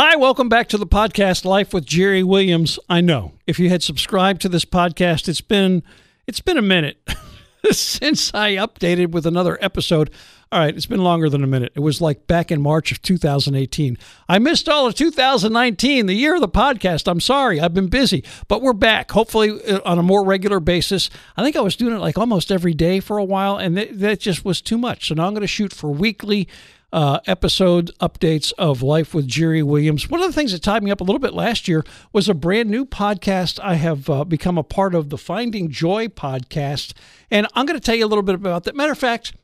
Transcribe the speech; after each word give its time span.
Hi, 0.00 0.14
welcome 0.14 0.48
back 0.48 0.68
to 0.68 0.78
the 0.78 0.86
podcast 0.86 1.44
Life 1.44 1.74
with 1.74 1.84
Jerry 1.84 2.22
Williams. 2.22 2.78
I 2.88 3.00
know 3.00 3.32
if 3.48 3.58
you 3.58 3.68
had 3.68 3.82
subscribed 3.82 4.40
to 4.42 4.48
this 4.48 4.64
podcast, 4.64 5.26
it's 5.26 5.40
been 5.40 5.82
it's 6.24 6.38
been 6.38 6.56
a 6.56 6.62
minute 6.62 6.98
since 7.72 8.32
I 8.32 8.52
updated 8.52 9.10
with 9.10 9.26
another 9.26 9.58
episode. 9.60 10.12
All 10.52 10.60
right, 10.60 10.74
it's 10.74 10.86
been 10.86 11.02
longer 11.02 11.28
than 11.28 11.42
a 11.42 11.48
minute. 11.48 11.72
It 11.74 11.80
was 11.80 12.00
like 12.00 12.28
back 12.28 12.52
in 12.52 12.62
March 12.62 12.92
of 12.92 13.02
2018. 13.02 13.98
I 14.28 14.38
missed 14.38 14.68
all 14.68 14.86
of 14.86 14.94
2019, 14.94 16.06
the 16.06 16.14
year 16.14 16.36
of 16.36 16.42
the 16.42 16.48
podcast. 16.48 17.10
I'm 17.10 17.18
sorry, 17.18 17.60
I've 17.60 17.74
been 17.74 17.88
busy, 17.88 18.22
but 18.46 18.62
we're 18.62 18.74
back, 18.74 19.10
hopefully 19.10 19.60
uh, 19.64 19.80
on 19.84 19.98
a 19.98 20.02
more 20.04 20.24
regular 20.24 20.60
basis. 20.60 21.10
I 21.36 21.42
think 21.42 21.56
I 21.56 21.60
was 21.60 21.74
doing 21.74 21.92
it 21.92 21.98
like 21.98 22.16
almost 22.16 22.52
every 22.52 22.72
day 22.72 23.00
for 23.00 23.18
a 23.18 23.24
while, 23.24 23.56
and 23.56 23.76
that, 23.76 23.98
that 23.98 24.20
just 24.20 24.44
was 24.44 24.62
too 24.62 24.78
much. 24.78 25.08
So 25.08 25.16
now 25.16 25.26
I'm 25.26 25.34
going 25.34 25.40
to 25.40 25.48
shoot 25.48 25.72
for 25.72 25.90
weekly 25.90 26.48
uh, 26.92 27.20
episode 27.26 27.90
updates 28.00 28.52
of 28.58 28.82
Life 28.82 29.14
with 29.14 29.26
Jerry 29.26 29.62
Williams. 29.62 30.08
One 30.08 30.20
of 30.20 30.26
the 30.26 30.32
things 30.32 30.52
that 30.52 30.62
tied 30.62 30.82
me 30.82 30.90
up 30.90 31.00
a 31.00 31.04
little 31.04 31.18
bit 31.18 31.34
last 31.34 31.68
year 31.68 31.84
was 32.12 32.28
a 32.28 32.34
brand 32.34 32.70
new 32.70 32.84
podcast 32.84 33.60
I 33.62 33.74
have 33.74 34.08
uh, 34.08 34.24
become 34.24 34.58
a 34.58 34.62
part 34.62 34.94
of, 34.94 35.10
the 35.10 35.18
Finding 35.18 35.70
Joy 35.70 36.08
podcast. 36.08 36.92
And 37.30 37.46
I'm 37.54 37.66
going 37.66 37.78
to 37.78 37.84
tell 37.84 37.94
you 37.94 38.06
a 38.06 38.08
little 38.08 38.22
bit 38.22 38.34
about 38.34 38.64
that. 38.64 38.76
Matter 38.76 38.92
of 38.92 38.98
fact, 38.98 39.34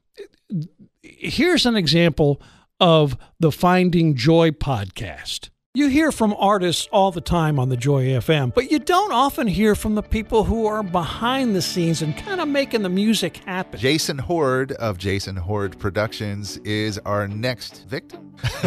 here's 1.03 1.67
an 1.67 1.77
example 1.77 2.41
of 2.81 3.17
the 3.39 3.53
Finding 3.53 4.15
Joy 4.15 4.51
podcast. 4.51 5.51
You 5.77 5.89
hear 5.89 6.13
from 6.13 6.37
artists 6.39 6.89
all 6.93 7.11
the 7.11 7.21
time 7.21 7.59
on 7.59 7.69
the 7.69 7.77
Joy 7.77 8.05
FM, 8.05 8.55
but 8.55 8.71
you 8.71 8.79
don't 8.79 9.11
often 9.11 9.49
hear 9.49 9.75
from 9.75 9.97
the 9.97 10.05
people 10.05 10.45
who 10.45 10.67
are 10.67 10.85
behind 10.85 11.57
the 11.57 11.61
scenes 11.61 12.01
and 12.01 12.17
kind 12.17 12.41
of 12.41 12.47
making 12.47 12.83
the 12.83 12.89
music 12.89 13.39
happen. 13.39 13.81
Jason 13.81 14.17
Horde 14.19 14.71
of 14.71 14.99
Jason 14.99 15.35
Horde 15.35 15.77
Productions 15.81 16.59
is 16.59 17.01
our 17.01 17.27
next 17.27 17.87
victim. 17.89 18.37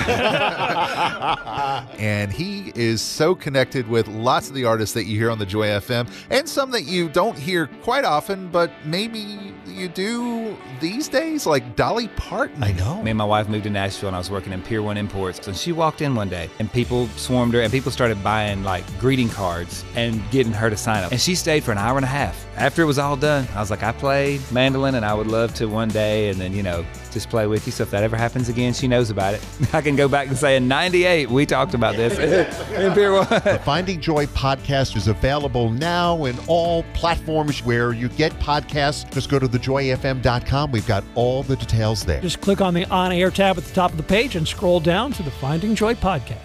and 1.98 2.30
he 2.30 2.74
is 2.76 3.02
so 3.02 3.34
connected 3.34 3.88
with 3.88 4.10
lots 4.10 4.50
of 4.50 4.56
the 4.56 4.66
artists 4.66 4.94
that 4.94 5.06
you 5.06 5.18
hear 5.18 5.32
on 5.32 5.40
the 5.40 5.46
Joy 5.46 5.68
FM 5.68 6.12
and 6.30 6.50
some 6.50 6.72
that 6.72 6.84
you 6.84 7.08
don't 7.08 7.40
hear 7.40 7.68
quite 7.84 8.04
often, 8.04 8.50
but 8.50 8.70
maybe 8.84 9.47
you 9.68 9.88
do 9.88 10.56
these 10.80 11.08
days, 11.08 11.46
like 11.46 11.76
Dolly 11.76 12.08
Parton. 12.10 12.64
I 12.64 12.72
know. 12.74 13.02
Me 13.02 13.12
and 13.12 13.18
my 13.18 13.26
wife 13.26 13.48
moved 13.50 13.66
to 13.66 13.70
Nashville 13.70 14.10
and 14.10 14.16
I 14.16 14.20
was 14.20 14.32
working 14.32 14.54
in 14.54 14.62
Pier 14.62 14.82
1 14.82 14.98
Imports. 14.98 15.48
And 15.48 15.56
she 15.56 15.72
walked 15.72 16.02
in 16.02 16.16
one 16.16 16.30
day 16.30 16.50
and 16.60 16.72
people 16.72 17.08
swarmed 17.10 17.54
her 17.54 17.62
and 17.62 17.72
people 17.72 17.92
started 17.92 18.24
buying 18.24 18.64
like 18.64 18.84
greeting 19.00 19.30
cards 19.30 19.84
and 19.96 20.22
getting 20.32 20.54
her 20.54 20.70
to 20.70 20.78
sign 20.78 21.04
up. 21.04 21.12
And 21.12 21.22
she 21.22 21.36
stayed 21.36 21.64
for 21.64 21.72
an 21.72 21.78
hour 21.78 21.98
and 21.98 22.06
a 22.06 22.10
half. 22.10 22.46
After 22.58 22.82
it 22.82 22.86
was 22.86 22.98
all 22.98 23.16
done, 23.16 23.48
I 23.54 23.60
was 23.60 23.70
like, 23.70 23.84
I 23.84 23.92
play 23.92 24.40
mandolin 24.52 24.96
and 24.96 25.06
I 25.06 25.14
would 25.14 25.28
love 25.28 25.54
to 25.56 25.68
one 25.68 25.90
day 25.90 26.30
and 26.30 26.40
then, 26.40 26.54
you 26.54 26.64
know, 26.64 26.86
just 27.12 27.30
play 27.30 27.48
with 27.48 27.66
you. 27.66 27.72
So 27.72 27.84
if 27.84 27.92
that 27.92 28.04
ever 28.04 28.16
happens 28.16 28.50
again, 28.50 28.74
she 28.74 28.88
knows 28.88 29.10
about 29.10 29.34
it. 29.34 29.46
I 29.74 29.82
can 29.82 29.96
go 29.96 30.08
back 30.08 30.28
and 30.28 30.38
say 30.38 30.56
in 30.56 30.68
98, 30.68 31.30
we 31.30 31.46
talked 31.46 31.74
about 31.74 31.96
this 31.96 32.18
in 32.74 32.94
Pier 32.94 33.14
1. 33.14 33.28
The 33.28 33.62
Finding 33.64 34.02
Joy 34.02 34.26
podcast 34.28 34.96
is 34.96 35.08
available 35.08 35.70
now 35.70 36.26
in 36.26 36.38
all 36.48 36.84
platforms 36.94 37.64
where 37.64 37.92
you 37.94 38.10
get 38.10 38.32
podcasts. 38.34 39.10
Just 39.12 39.30
go 39.30 39.40
to 39.40 39.48
thejoyfm.com. 39.58 40.72
We've 40.72 40.88
got 40.88 41.04
all 41.16 41.44
the 41.44 41.56
details 41.56 42.06
there. 42.06 42.22
Just 42.22 42.42
click 42.42 42.62
on 42.62 42.74
the 42.74 42.86
on 42.86 43.12
air 43.12 43.32
tab 43.32 43.58
at 43.58 43.64
the 43.64 43.74
top 43.74 43.92
of 43.92 43.98
the 43.98 44.04
page 44.04 44.36
and 44.36 44.48
scroll 44.48 44.80
down 44.80 45.12
to 45.14 45.24
the 45.24 45.32
Finding 45.32 45.76
Joy 45.76 45.94
podcast. 45.96 46.40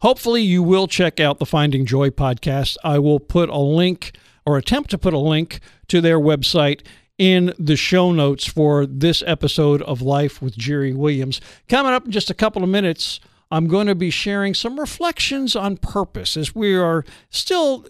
Hopefully, 0.00 0.42
you 0.42 0.62
will 0.62 0.86
check 0.86 1.20
out 1.20 1.38
the 1.38 1.46
Finding 1.46 1.86
Joy 1.86 2.10
podcast. 2.10 2.76
I 2.84 2.98
will 2.98 3.20
put 3.20 3.48
a 3.48 3.58
link 3.58 4.16
or 4.44 4.56
attempt 4.56 4.90
to 4.90 4.98
put 4.98 5.14
a 5.14 5.18
link 5.18 5.60
to 5.88 6.00
their 6.00 6.18
website 6.18 6.82
in 7.18 7.52
the 7.58 7.76
show 7.76 8.12
notes 8.12 8.46
for 8.46 8.84
this 8.84 9.22
episode 9.26 9.80
of 9.82 10.02
Life 10.02 10.42
with 10.42 10.56
Jerry 10.56 10.92
Williams. 10.92 11.40
Coming 11.68 11.92
up 11.92 12.04
in 12.04 12.10
just 12.10 12.30
a 12.30 12.34
couple 12.34 12.62
of 12.62 12.68
minutes, 12.68 13.20
I'm 13.50 13.68
going 13.68 13.86
to 13.86 13.94
be 13.94 14.10
sharing 14.10 14.54
some 14.54 14.78
reflections 14.78 15.56
on 15.56 15.78
purpose 15.78 16.36
as 16.36 16.54
we 16.54 16.74
are 16.76 17.04
still 17.30 17.86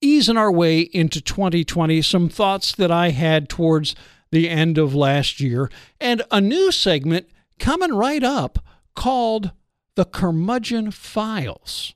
easing 0.00 0.36
our 0.36 0.52
way 0.52 0.80
into 0.80 1.20
2020, 1.20 2.02
some 2.02 2.28
thoughts 2.28 2.74
that 2.74 2.90
I 2.90 3.10
had 3.10 3.48
towards 3.48 3.94
the 4.30 4.48
end 4.48 4.78
of 4.78 4.94
last 4.94 5.40
year, 5.40 5.70
and 6.00 6.22
a 6.30 6.40
new 6.40 6.70
segment 6.70 7.28
coming 7.58 7.94
right 7.94 8.22
up 8.22 8.58
called 8.94 9.52
The 9.94 10.04
Curmudgeon 10.04 10.90
Files. 10.90 11.94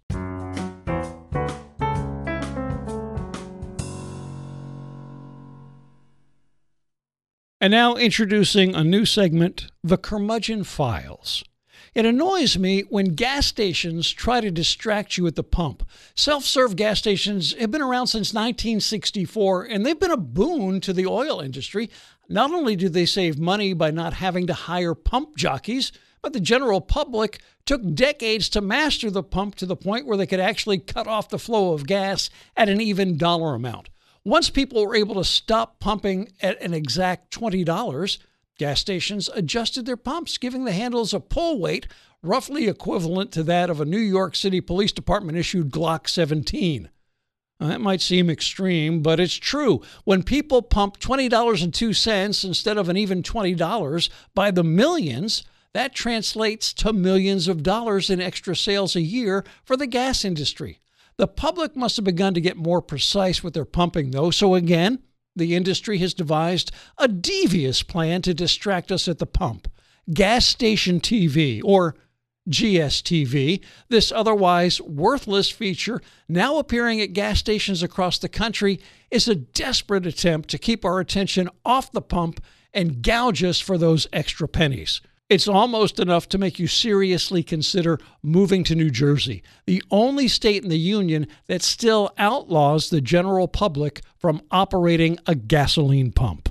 And 7.60 7.70
now 7.70 7.94
introducing 7.94 8.74
a 8.74 8.82
new 8.82 9.04
segment, 9.04 9.70
The 9.84 9.96
Curmudgeon 9.96 10.64
Files. 10.64 11.44
It 11.94 12.06
annoys 12.06 12.58
me 12.58 12.82
when 12.82 13.14
gas 13.14 13.46
stations 13.46 14.10
try 14.10 14.40
to 14.40 14.50
distract 14.50 15.16
you 15.16 15.26
at 15.26 15.36
the 15.36 15.42
pump. 15.42 15.88
Self 16.14 16.44
serve 16.44 16.76
gas 16.76 16.98
stations 16.98 17.54
have 17.58 17.70
been 17.70 17.82
around 17.82 18.06
since 18.06 18.32
1964 18.32 19.64
and 19.64 19.84
they've 19.84 19.98
been 19.98 20.10
a 20.10 20.16
boon 20.16 20.80
to 20.80 20.92
the 20.92 21.06
oil 21.06 21.40
industry. 21.40 21.90
Not 22.28 22.52
only 22.52 22.76
do 22.76 22.88
they 22.88 23.06
save 23.06 23.38
money 23.38 23.72
by 23.72 23.90
not 23.90 24.14
having 24.14 24.46
to 24.46 24.54
hire 24.54 24.94
pump 24.94 25.36
jockeys, 25.36 25.92
but 26.22 26.32
the 26.32 26.40
general 26.40 26.80
public 26.80 27.40
took 27.66 27.94
decades 27.94 28.48
to 28.50 28.60
master 28.60 29.10
the 29.10 29.22
pump 29.22 29.56
to 29.56 29.66
the 29.66 29.76
point 29.76 30.06
where 30.06 30.16
they 30.16 30.26
could 30.26 30.40
actually 30.40 30.78
cut 30.78 31.06
off 31.06 31.28
the 31.28 31.38
flow 31.38 31.72
of 31.72 31.86
gas 31.86 32.30
at 32.56 32.68
an 32.68 32.80
even 32.80 33.18
dollar 33.18 33.54
amount. 33.54 33.90
Once 34.24 34.50
people 34.50 34.86
were 34.86 34.94
able 34.94 35.16
to 35.16 35.24
stop 35.24 35.80
pumping 35.80 36.32
at 36.40 36.60
an 36.62 36.72
exact 36.72 37.36
$20, 37.36 38.18
gas 38.58 38.80
stations 38.80 39.28
adjusted 39.34 39.86
their 39.86 39.96
pumps, 39.96 40.38
giving 40.38 40.64
the 40.64 40.72
handles 40.72 41.14
a 41.14 41.20
pull 41.20 41.60
weight 41.60 41.86
roughly 42.22 42.68
equivalent 42.68 43.32
to 43.32 43.42
that 43.42 43.68
of 43.68 43.80
a 43.80 43.84
New 43.84 43.98
York 43.98 44.36
City 44.36 44.60
Police 44.60 44.92
Department 44.92 45.36
issued 45.36 45.70
Glock 45.70 46.08
17. 46.08 46.88
Now, 47.58 47.68
that 47.68 47.80
might 47.80 48.00
seem 48.00 48.28
extreme, 48.28 49.02
but 49.02 49.20
it's 49.20 49.34
true. 49.34 49.82
When 50.04 50.22
people 50.22 50.62
pump 50.62 50.98
$20.02 50.98 52.44
instead 52.44 52.76
of 52.76 52.88
an 52.88 52.96
even 52.96 53.22
$20 53.22 54.10
by 54.34 54.50
the 54.50 54.64
millions, 54.64 55.44
that 55.72 55.94
translates 55.94 56.72
to 56.74 56.92
millions 56.92 57.48
of 57.48 57.62
dollars 57.62 58.10
in 58.10 58.20
extra 58.20 58.56
sales 58.56 58.96
a 58.96 59.00
year 59.00 59.44
for 59.64 59.76
the 59.76 59.86
gas 59.86 60.24
industry. 60.24 60.80
The 61.18 61.28
public 61.28 61.76
must 61.76 61.96
have 61.96 62.04
begun 62.04 62.34
to 62.34 62.40
get 62.40 62.56
more 62.56 62.82
precise 62.82 63.44
with 63.44 63.54
their 63.54 63.64
pumping, 63.64 64.10
though. 64.10 64.30
So, 64.30 64.54
again, 64.54 65.00
the 65.34 65.54
industry 65.54 65.98
has 65.98 66.14
devised 66.14 66.70
a 66.98 67.08
devious 67.08 67.82
plan 67.82 68.22
to 68.22 68.34
distract 68.34 68.92
us 68.92 69.08
at 69.08 69.18
the 69.18 69.26
pump 69.26 69.68
gas 70.12 70.46
station 70.46 71.00
TV, 71.00 71.60
or 71.64 71.94
GSTV, 72.48 73.62
this 73.88 74.10
otherwise 74.10 74.80
worthless 74.80 75.50
feature 75.50 76.00
now 76.28 76.58
appearing 76.58 77.00
at 77.00 77.12
gas 77.12 77.38
stations 77.38 77.82
across 77.82 78.18
the 78.18 78.28
country, 78.28 78.80
is 79.10 79.28
a 79.28 79.34
desperate 79.34 80.06
attempt 80.06 80.48
to 80.50 80.58
keep 80.58 80.84
our 80.84 80.98
attention 80.98 81.48
off 81.64 81.92
the 81.92 82.02
pump 82.02 82.42
and 82.74 83.02
gouge 83.02 83.44
us 83.44 83.60
for 83.60 83.78
those 83.78 84.06
extra 84.12 84.48
pennies. 84.48 85.00
It's 85.32 85.48
almost 85.48 85.98
enough 85.98 86.28
to 86.28 86.36
make 86.36 86.58
you 86.58 86.66
seriously 86.66 87.42
consider 87.42 87.98
moving 88.22 88.64
to 88.64 88.74
New 88.74 88.90
Jersey, 88.90 89.42
the 89.64 89.82
only 89.90 90.28
state 90.28 90.62
in 90.62 90.68
the 90.68 90.78
union 90.78 91.26
that 91.46 91.62
still 91.62 92.10
outlaws 92.18 92.90
the 92.90 93.00
general 93.00 93.48
public 93.48 94.02
from 94.18 94.42
operating 94.50 95.18
a 95.24 95.34
gasoline 95.34 96.12
pump. 96.12 96.50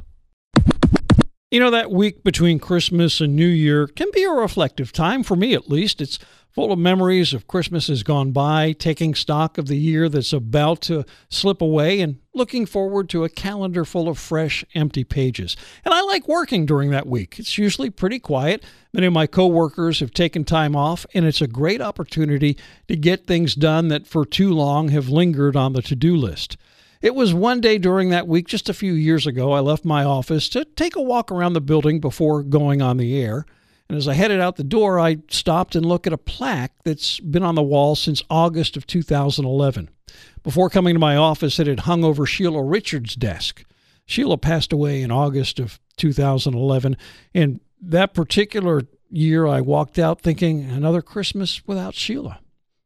You 1.52 1.60
know, 1.60 1.70
that 1.70 1.92
week 1.92 2.24
between 2.24 2.58
Christmas 2.58 3.22
and 3.22 3.36
New 3.36 3.46
Year 3.46 3.86
can 3.86 4.08
be 4.14 4.24
a 4.24 4.32
reflective 4.32 4.92
time, 4.92 5.22
for 5.22 5.36
me 5.36 5.54
at 5.54 5.70
least. 5.70 6.02
It's 6.02 6.18
full 6.52 6.72
of 6.72 6.80
memories 6.80 7.34
of 7.34 7.48
Christmases 7.48 8.04
gone 8.04 8.32
by, 8.32 8.74
taking 8.74 9.16
stock 9.16 9.58
of 9.58 9.68
the 9.68 9.78
year 9.78 10.10
that's 10.10 10.34
about 10.34 10.82
to 10.82 11.06
slip 11.30 11.62
away, 11.62 12.02
and 12.02 12.20
looking 12.34 12.66
forward 12.66 13.10
to 13.10 13.24
a 13.24 13.30
calendar 13.30 13.86
full 13.86 14.10
of 14.10 14.18
fresh, 14.18 14.66
empty 14.76 15.04
pages. 15.04 15.56
And 15.86 15.94
I 15.94 16.02
like 16.02 16.28
working 16.28 16.66
during 16.66 16.90
that 16.92 17.08
week. 17.08 17.40
It's 17.40 17.58
usually 17.58 17.90
pretty 17.90 18.20
quiet. 18.20 18.64
Many 18.94 19.08
of 19.08 19.14
my 19.14 19.28
coworkers 19.28 20.00
have 20.02 20.14
taken 20.14 20.44
time 20.44 20.76
off, 20.76 21.06
and 21.14 21.26
it's 21.26 21.42
a 21.42 21.48
great 21.48 21.82
opportunity 21.82 22.58
to 22.88 22.96
get 22.96 23.26
things 23.26 23.56
done 23.56 23.88
that 23.88 24.08
for 24.08 24.26
too 24.26 24.52
long 24.52 24.90
have 24.90 25.10
lingered 25.10 25.56
on 25.56 25.74
the 25.74 25.82
to 25.82 25.96
do 25.96 26.16
list. 26.16 26.58
It 27.02 27.16
was 27.16 27.34
one 27.34 27.62
day 27.62 27.80
during 27.80 28.10
that 28.10 28.28
week, 28.28 28.48
just 28.48 28.70
a 28.70 28.76
few 28.76 28.94
years 28.94 29.26
ago, 29.26 29.54
I 29.54 29.60
left 29.60 29.84
my 29.84 30.04
office 30.04 30.48
to 30.50 30.66
take 30.66 30.96
a 30.96 31.02
walk 31.02 31.32
around 31.32 31.54
the 31.54 31.62
building 31.62 32.00
before 32.00 32.44
going 32.44 32.82
on 32.82 32.98
the 32.98 33.20
air. 33.20 33.46
And 33.92 33.98
as 33.98 34.08
I 34.08 34.14
headed 34.14 34.40
out 34.40 34.56
the 34.56 34.64
door, 34.64 35.02
I 35.02 35.18
stopped 35.30 35.76
and 35.76 35.86
looked 35.86 36.08
at 36.08 36.14
a 36.14 36.18
plaque 36.18 36.72
that's 36.86 37.20
been 37.20 37.44
on 37.44 37.56
the 37.56 37.62
wall 37.62 37.98
since 37.98 38.24
August 38.30 38.78
of 38.78 38.88
2011. 38.88 39.90
Before 40.44 40.70
coming 40.70 40.96
to 40.96 41.00
my 41.00 41.18
office, 41.18 41.60
it 41.60 41.68
had 41.68 41.82
hung 41.82 42.06
over 42.06 42.26
Sheila 42.26 42.64
Richards' 42.64 43.18
desk. 43.18 43.66
Sheila 44.06 44.38
passed 44.38 44.72
away 44.72 45.02
in 45.02 45.12
August 45.12 45.60
of 45.60 45.78
2011. 45.98 46.96
And 47.34 47.60
that 47.82 48.14
particular 48.14 48.84
year, 49.10 49.46
I 49.46 49.60
walked 49.60 50.00
out 50.00 50.22
thinking, 50.22 50.64
another 50.64 51.02
Christmas 51.02 51.62
without 51.68 51.94
Sheila. 51.94 52.40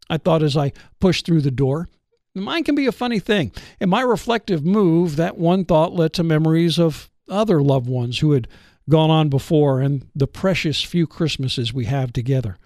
I 0.09 0.17
thought 0.17 0.41
as 0.41 0.57
I 0.57 0.73
pushed 0.99 1.27
through 1.27 1.41
the 1.41 1.51
door, 1.51 1.87
Mine 2.33 2.63
can 2.65 2.75
be 2.75 2.87
a 2.87 2.91
funny 2.91 3.19
thing. 3.19 3.53
In 3.79 3.89
my 3.89 4.01
reflective 4.01 4.65
move, 4.65 5.15
that 5.17 5.37
one 5.37 5.65
thought 5.65 5.93
led 5.93 6.13
to 6.13 6.23
memories 6.23 6.77
of 6.77 7.09
other 7.29 7.61
loved 7.61 7.87
ones 7.87 8.19
who 8.19 8.33
had 8.33 8.47
gone 8.89 9.09
on 9.09 9.29
before 9.29 9.81
and 9.81 10.07
the 10.15 10.27
precious 10.27 10.81
few 10.81 11.07
Christmases 11.07 11.73
we 11.73 11.85
have 11.85 12.13
together. 12.13 12.57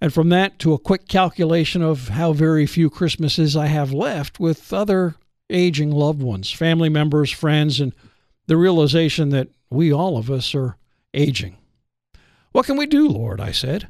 And 0.00 0.12
from 0.12 0.30
that 0.30 0.58
to 0.60 0.72
a 0.72 0.78
quick 0.78 1.08
calculation 1.08 1.82
of 1.82 2.08
how 2.08 2.32
very 2.32 2.66
few 2.66 2.90
Christmases 2.90 3.56
I 3.56 3.66
have 3.66 3.92
left 3.92 4.40
with 4.40 4.72
other 4.72 5.14
aging 5.48 5.90
loved 5.90 6.22
ones, 6.22 6.50
family 6.50 6.88
members, 6.88 7.30
friends, 7.30 7.80
and 7.80 7.92
the 8.46 8.56
realization 8.56 9.28
that 9.30 9.48
we, 9.70 9.92
all 9.92 10.16
of 10.16 10.30
us, 10.30 10.54
are 10.54 10.76
aging. 11.14 11.56
What 12.50 12.66
can 12.66 12.76
we 12.76 12.86
do, 12.86 13.08
Lord? 13.08 13.40
I 13.40 13.52
said. 13.52 13.88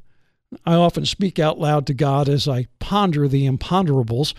I 0.67 0.75
often 0.75 1.07
speak 1.07 1.39
out 1.39 1.59
loud 1.59 1.87
to 1.87 1.95
God 1.95 2.29
as 2.29 2.47
I 2.47 2.67
ponder 2.79 3.27
the 3.27 3.49
imponderables, 3.49 4.35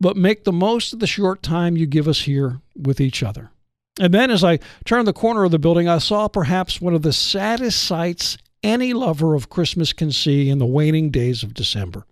but 0.00 0.16
make 0.16 0.44
the 0.44 0.52
most 0.52 0.92
of 0.92 0.98
the 0.98 1.06
short 1.06 1.42
time 1.42 1.76
you 1.76 1.86
give 1.86 2.08
us 2.08 2.22
here 2.22 2.60
with 2.74 3.00
each 3.00 3.22
other. 3.22 3.50
And 3.98 4.14
then, 4.14 4.30
as 4.30 4.44
I 4.44 4.60
turned 4.84 5.08
the 5.08 5.12
corner 5.12 5.44
of 5.44 5.50
the 5.50 5.58
building, 5.58 5.88
I 5.88 5.98
saw 5.98 6.28
perhaps 6.28 6.80
one 6.80 6.94
of 6.94 7.02
the 7.02 7.12
saddest 7.12 7.82
sights 7.82 8.38
any 8.62 8.92
lover 8.92 9.34
of 9.34 9.50
Christmas 9.50 9.92
can 9.92 10.12
see 10.12 10.48
in 10.48 10.58
the 10.58 10.66
waning 10.66 11.10
days 11.10 11.42
of 11.42 11.54
December. 11.54 12.06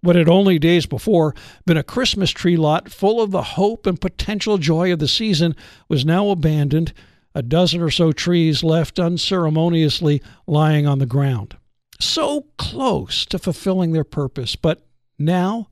What 0.00 0.16
had 0.16 0.28
only 0.28 0.58
days 0.58 0.84
before 0.84 1.34
been 1.64 1.76
a 1.76 1.84
Christmas 1.84 2.30
tree 2.30 2.56
lot 2.56 2.90
full 2.90 3.22
of 3.22 3.30
the 3.30 3.42
hope 3.42 3.86
and 3.86 4.00
potential 4.00 4.58
joy 4.58 4.92
of 4.92 4.98
the 4.98 5.08
season 5.08 5.54
was 5.88 6.04
now 6.04 6.30
abandoned, 6.30 6.92
a 7.34 7.42
dozen 7.42 7.80
or 7.80 7.90
so 7.90 8.12
trees 8.12 8.62
left 8.62 8.98
unceremoniously 8.98 10.20
lying 10.46 10.86
on 10.86 10.98
the 10.98 11.06
ground. 11.06 11.56
So 12.00 12.46
close 12.58 13.24
to 13.26 13.38
fulfilling 13.38 13.92
their 13.92 14.04
purpose, 14.04 14.56
but 14.56 14.84
now 15.18 15.68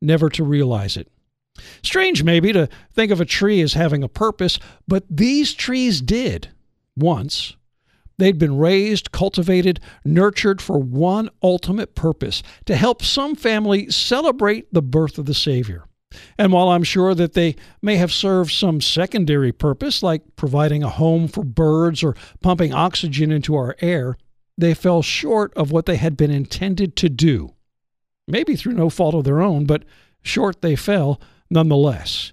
never 0.00 0.30
to 0.30 0.44
realize 0.44 0.96
it. 0.96 1.11
Strange, 1.82 2.22
maybe, 2.22 2.52
to 2.52 2.68
think 2.92 3.10
of 3.10 3.20
a 3.20 3.24
tree 3.24 3.60
as 3.60 3.74
having 3.74 4.02
a 4.02 4.08
purpose, 4.08 4.58
but 4.86 5.04
these 5.10 5.52
trees 5.52 6.00
did 6.00 6.48
once. 6.96 7.56
They'd 8.18 8.38
been 8.38 8.56
raised, 8.56 9.10
cultivated, 9.12 9.80
nurtured 10.04 10.62
for 10.62 10.78
one 10.78 11.28
ultimate 11.42 11.94
purpose 11.94 12.42
to 12.66 12.76
help 12.76 13.02
some 13.02 13.34
family 13.34 13.90
celebrate 13.90 14.72
the 14.72 14.82
birth 14.82 15.18
of 15.18 15.26
the 15.26 15.34
Savior. 15.34 15.84
And 16.38 16.52
while 16.52 16.68
I'm 16.68 16.84
sure 16.84 17.14
that 17.14 17.32
they 17.32 17.56
may 17.80 17.96
have 17.96 18.12
served 18.12 18.52
some 18.52 18.80
secondary 18.80 19.50
purpose, 19.50 20.02
like 20.02 20.36
providing 20.36 20.82
a 20.82 20.88
home 20.88 21.26
for 21.26 21.42
birds 21.42 22.02
or 22.02 22.14
pumping 22.42 22.72
oxygen 22.72 23.32
into 23.32 23.54
our 23.56 23.76
air, 23.80 24.16
they 24.58 24.74
fell 24.74 25.02
short 25.02 25.52
of 25.54 25.72
what 25.72 25.86
they 25.86 25.96
had 25.96 26.16
been 26.16 26.30
intended 26.30 26.96
to 26.96 27.08
do. 27.08 27.54
Maybe 28.28 28.56
through 28.56 28.74
no 28.74 28.90
fault 28.90 29.14
of 29.14 29.24
their 29.24 29.40
own, 29.40 29.64
but 29.64 29.84
short 30.22 30.60
they 30.60 30.76
fell 30.76 31.20
nonetheless. 31.52 32.32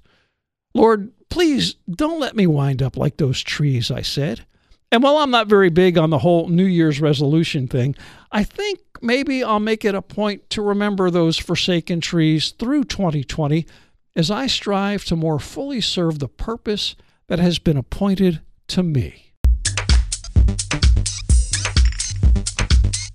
Lord, 0.74 1.12
please 1.30 1.76
don't 1.90 2.20
let 2.20 2.36
me 2.36 2.48
wind 2.48 2.82
up 2.82 2.98
like 2.98 3.18
those 3.18 3.42
trees, 3.42 3.92
I 3.92 4.02
said. 4.02 4.46
And 4.92 5.04
while 5.04 5.18
I'm 5.18 5.32
not 5.32 5.48
very 5.48 5.70
big 5.70 5.98
on 5.98 6.10
the 6.10 6.20
whole 6.20 6.48
New 6.48 6.66
Year's 6.66 7.00
resolution 7.00 7.68
thing, 7.68 7.96
I 8.32 8.44
think 8.44 8.80
maybe 9.02 9.44
I'll 9.44 9.60
make 9.60 9.86
it 9.86 9.94
a 9.94 10.02
point 10.02 10.50
to 10.52 10.62
remember 10.62 11.12
those 11.12 11.38
forsaken 11.38 12.02
trees 12.02 12.52
through 12.52 12.86
2020 12.86 13.68
as 14.16 14.32
I 14.32 14.48
strive 14.48 15.06
to 15.06 15.16
more 15.16 15.40
fully 15.40 15.82
serve 15.82 16.20
the 16.20 16.28
purpose 16.28 16.96
that 17.28 17.40
has 17.40 17.60
been 17.60 17.78
appointed 17.78 18.42
to 18.70 18.82
me. 18.84 19.29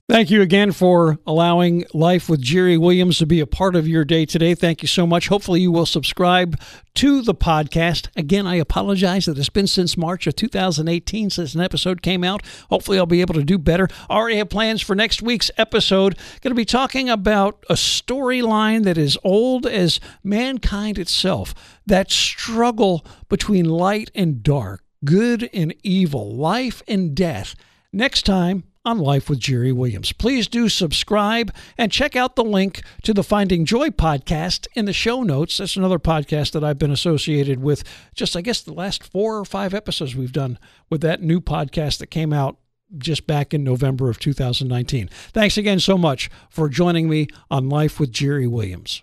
Thank 0.06 0.31
you 0.31 0.43
again 0.43 0.73
for 0.73 1.19
allowing 1.27 1.87
Life 1.95 2.29
with 2.29 2.43
Jerry 2.43 2.77
Williams 2.77 3.17
to 3.19 3.27
be 3.27 3.41
a 3.41 3.47
part 3.47 3.75
of 3.75 3.89
your 3.89 4.05
day 4.05 4.27
today. 4.27 4.55
Thank 4.55 4.83
you 4.83 4.87
so 4.87 5.06
much. 5.06 5.29
Hopefully, 5.29 5.62
you 5.62 5.73
will 5.73 5.87
subscribe 5.87 6.61
to 6.97 7.23
the 7.23 7.35
podcast. 7.35 8.09
Again, 8.15 8.47
I 8.47 8.56
apologize 8.56 9.25
that 9.25 9.39
it's 9.39 9.49
been 9.49 9.67
since 9.67 9.97
March 9.97 10.27
of 10.27 10.37
2018 10.37 11.31
since 11.31 11.55
an 11.55 11.62
episode 11.62 12.03
came 12.03 12.23
out. 12.23 12.43
Hopefully, 12.69 12.99
I'll 12.99 13.06
be 13.06 13.23
able 13.23 13.33
to 13.33 13.45
do 13.45 13.56
better. 13.56 13.89
Already 14.11 14.37
have 14.37 14.51
plans 14.51 14.83
for 14.83 14.95
next 14.95 15.23
week's 15.23 15.51
episode. 15.56 16.19
Going 16.43 16.50
to 16.50 16.55
be 16.55 16.67
talking 16.67 17.09
about 17.09 17.65
a 17.71 17.75
storyline 17.75 18.85
that 18.85 18.99
is 18.99 19.17
old 19.25 19.65
as 19.65 20.00
mankind 20.23 20.99
itself 20.99 21.55
that 21.87 22.11
struggle 22.11 23.07
between 23.31 23.65
light 23.65 24.11
and 24.15 24.43
dark, 24.43 24.85
good 25.03 25.49
and 25.55 25.75
evil, 25.83 26.37
life 26.37 26.83
and 26.87 27.15
death. 27.15 27.55
Next 27.91 28.27
time, 28.27 28.65
on 28.85 28.99
Life 28.99 29.29
with 29.29 29.39
Jerry 29.39 29.73
Williams. 29.73 30.13
Please 30.13 30.49
do 30.49 30.69
subscribe 30.69 31.53
and 31.79 31.91
check 31.91 32.17
out 32.17 32.37
the 32.37 32.45
link 32.45 32.83
to 33.03 33.15
the 33.15 33.23
Finding 33.23 33.65
Joy 33.65 33.89
podcast 33.89 34.67
in 34.75 34.85
the 34.85 34.93
show 34.93 35.23
notes. 35.23 35.59
That's 35.59 35.77
another 35.77 35.99
podcast 35.99 36.53
that 36.53 36.65
I've 36.65 36.79
been 36.79 36.91
associated 36.91 37.63
with 37.63 37.85
just, 38.15 38.37
I 38.37 38.41
guess, 38.41 38.63
the 38.63 38.75
last 38.75 39.03
four 39.03 39.39
or 39.39 39.45
five 39.45 39.75
episodes 39.75 40.15
we've 40.15 40.33
done 40.33 40.59
with 40.91 41.01
that 41.03 41.23
new 41.23 41.41
podcast 41.41 41.99
that 41.99 42.09
came 42.09 42.33
out 42.33 42.59
just 42.99 43.27
back 43.27 43.55
in 43.55 43.65
November 43.65 44.11
of 44.11 44.19
2019. 44.19 45.09
Thanks 45.33 45.57
again 45.57 45.81
so 45.81 45.99
much 45.99 46.31
for 46.51 46.69
joining 46.69 47.09
me 47.09 47.29
on 47.51 47.69
Life 47.69 47.99
with 47.99 48.13
Jerry 48.13 48.47
Williams. 48.47 49.03